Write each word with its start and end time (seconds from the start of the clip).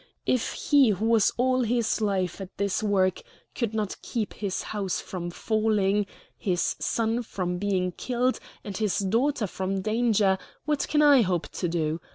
If 0.25 0.53
he 0.53 0.89
who 0.89 1.05
was 1.05 1.31
all 1.37 1.61
his 1.61 2.01
life 2.01 2.41
at 2.41 2.57
this 2.57 2.81
work 2.81 3.21
could 3.53 3.75
not 3.75 3.95
keep 4.01 4.33
his 4.33 4.63
house 4.63 4.99
from 4.99 5.29
falling, 5.29 6.07
his 6.35 6.75
son 6.79 7.21
from 7.21 7.59
being 7.59 7.91
killed, 7.91 8.39
and 8.63 8.75
his 8.75 8.97
daughter 8.97 9.45
from 9.45 9.81
danger, 9.83 10.39
what 10.65 10.87
can 10.87 11.03
I 11.03 11.21
hope 11.21 11.49
to 11.49 11.67
do? 11.69 12.01